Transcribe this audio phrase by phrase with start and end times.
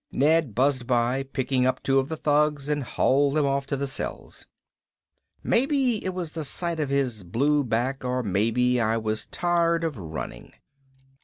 [0.11, 3.85] Ned buzzed by, picked up two of the thugs, and hauled them off to the
[3.85, 4.47] cells.
[5.43, 9.99] Maybe it was the sight of his blue back or maybe I was tired of
[9.99, 10.53] running.